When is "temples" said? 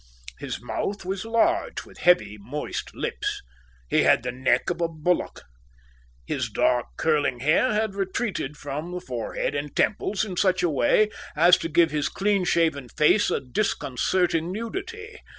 9.75-10.25